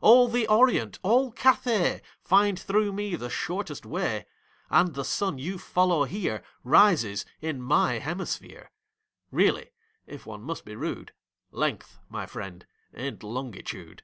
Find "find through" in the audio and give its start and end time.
2.20-2.92